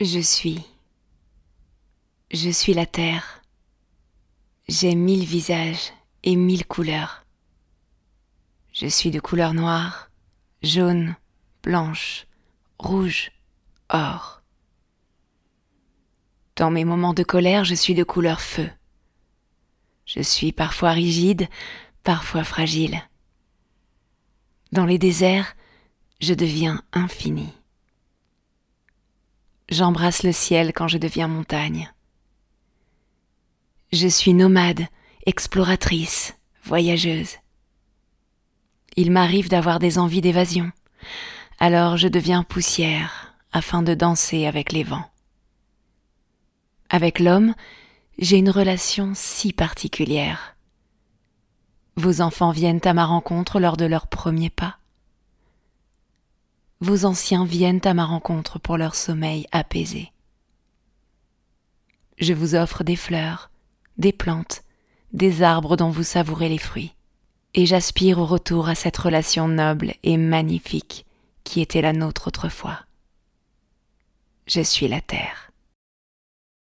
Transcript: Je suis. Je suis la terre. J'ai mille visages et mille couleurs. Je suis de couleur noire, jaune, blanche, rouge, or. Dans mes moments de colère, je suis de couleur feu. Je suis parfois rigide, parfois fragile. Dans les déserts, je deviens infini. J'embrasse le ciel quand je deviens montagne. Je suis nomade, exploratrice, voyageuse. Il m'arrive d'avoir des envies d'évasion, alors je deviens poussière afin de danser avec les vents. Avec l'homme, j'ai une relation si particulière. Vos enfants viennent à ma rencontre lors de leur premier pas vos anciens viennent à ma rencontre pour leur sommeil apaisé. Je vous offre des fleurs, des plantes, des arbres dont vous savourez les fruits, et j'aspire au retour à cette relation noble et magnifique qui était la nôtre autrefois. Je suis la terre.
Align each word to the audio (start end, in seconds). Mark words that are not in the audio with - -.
Je 0.00 0.18
suis. 0.18 0.60
Je 2.32 2.50
suis 2.50 2.74
la 2.74 2.84
terre. 2.84 3.42
J'ai 4.66 4.96
mille 4.96 5.24
visages 5.24 5.92
et 6.24 6.34
mille 6.34 6.66
couleurs. 6.66 7.24
Je 8.72 8.88
suis 8.88 9.12
de 9.12 9.20
couleur 9.20 9.54
noire, 9.54 10.10
jaune, 10.64 11.14
blanche, 11.62 12.26
rouge, 12.80 13.30
or. 13.88 14.42
Dans 16.56 16.72
mes 16.72 16.84
moments 16.84 17.14
de 17.14 17.22
colère, 17.22 17.62
je 17.62 17.76
suis 17.76 17.94
de 17.94 18.02
couleur 18.02 18.40
feu. 18.40 18.68
Je 20.06 20.22
suis 20.22 20.50
parfois 20.50 20.90
rigide, 20.90 21.46
parfois 22.02 22.42
fragile. 22.42 23.00
Dans 24.72 24.86
les 24.86 24.98
déserts, 24.98 25.54
je 26.20 26.34
deviens 26.34 26.82
infini. 26.92 27.52
J'embrasse 29.74 30.22
le 30.22 30.30
ciel 30.30 30.72
quand 30.72 30.86
je 30.86 30.98
deviens 30.98 31.26
montagne. 31.26 31.92
Je 33.92 34.06
suis 34.06 34.32
nomade, 34.32 34.86
exploratrice, 35.26 36.36
voyageuse. 36.62 37.38
Il 38.94 39.10
m'arrive 39.10 39.48
d'avoir 39.48 39.80
des 39.80 39.98
envies 39.98 40.20
d'évasion, 40.20 40.70
alors 41.58 41.96
je 41.96 42.06
deviens 42.06 42.44
poussière 42.44 43.34
afin 43.52 43.82
de 43.82 43.94
danser 43.94 44.46
avec 44.46 44.70
les 44.70 44.84
vents. 44.84 45.10
Avec 46.88 47.18
l'homme, 47.18 47.56
j'ai 48.20 48.36
une 48.36 48.50
relation 48.50 49.10
si 49.16 49.52
particulière. 49.52 50.54
Vos 51.96 52.20
enfants 52.20 52.52
viennent 52.52 52.84
à 52.84 52.94
ma 52.94 53.06
rencontre 53.06 53.58
lors 53.58 53.76
de 53.76 53.86
leur 53.86 54.06
premier 54.06 54.50
pas 54.50 54.78
vos 56.80 57.04
anciens 57.04 57.44
viennent 57.44 57.80
à 57.84 57.94
ma 57.94 58.04
rencontre 58.04 58.58
pour 58.58 58.76
leur 58.76 58.94
sommeil 58.94 59.46
apaisé. 59.52 60.12
Je 62.18 62.32
vous 62.32 62.54
offre 62.54 62.84
des 62.84 62.96
fleurs, 62.96 63.50
des 63.98 64.12
plantes, 64.12 64.62
des 65.12 65.42
arbres 65.42 65.76
dont 65.76 65.90
vous 65.90 66.02
savourez 66.02 66.48
les 66.48 66.58
fruits, 66.58 66.94
et 67.54 67.66
j'aspire 67.66 68.18
au 68.18 68.26
retour 68.26 68.68
à 68.68 68.74
cette 68.74 68.96
relation 68.96 69.48
noble 69.48 69.94
et 70.02 70.16
magnifique 70.16 71.06
qui 71.44 71.60
était 71.60 71.82
la 71.82 71.92
nôtre 71.92 72.28
autrefois. 72.28 72.80
Je 74.46 74.60
suis 74.60 74.88
la 74.88 75.00
terre. 75.00 75.50